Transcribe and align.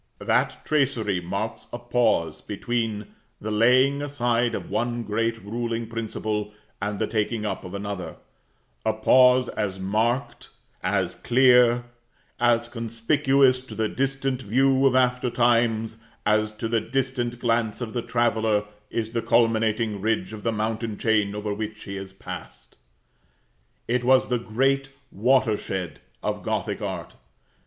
That 0.17 0.65
tracery 0.65 1.21
marks 1.21 1.67
a 1.71 1.77
pause 1.77 2.41
between 2.41 3.13
the 3.39 3.51
laying 3.51 4.01
aside 4.01 4.55
of 4.55 4.67
one 4.71 5.03
great 5.03 5.37
ruling 5.43 5.85
principle, 5.85 6.55
and 6.81 6.97
the 6.97 7.05
taking 7.05 7.45
up 7.45 7.63
of 7.63 7.75
another; 7.75 8.15
a 8.83 8.93
pause 8.93 9.47
as 9.49 9.79
marked, 9.79 10.49
as 10.81 11.13
clear, 11.13 11.83
as 12.39 12.67
conspicuous 12.67 13.61
to 13.61 13.75
the 13.75 13.87
distant 13.87 14.41
view 14.41 14.87
of 14.87 14.95
after 14.95 15.29
times, 15.29 15.97
as 16.25 16.51
to 16.53 16.67
the 16.67 16.81
distant 16.81 17.37
glance 17.37 17.79
of 17.79 17.93
the 17.93 18.01
traveller 18.01 18.63
is 18.89 19.11
the 19.11 19.21
culminating 19.21 20.01
ridge 20.01 20.33
of 20.33 20.41
the 20.41 20.51
mountain 20.51 20.97
chain 20.97 21.35
over 21.35 21.53
which 21.53 21.83
he 21.83 21.95
has 21.97 22.11
passed. 22.11 22.75
It 23.87 24.03
was 24.03 24.29
the 24.29 24.39
great 24.39 24.89
watershed 25.11 25.99
of 26.23 26.41
Gothic 26.41 26.81
art. 26.81 27.13